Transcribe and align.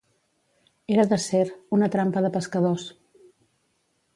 Era 0.95 1.03
d'acer, 1.11 1.43
una 1.77 1.91
trampa 1.97 2.25
de 2.27 2.33
pescadors. 2.39 2.87